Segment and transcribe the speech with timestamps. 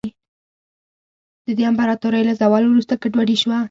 [1.45, 3.57] د دې امپراتورۍ له زوال وروسته ګډوډي شوه.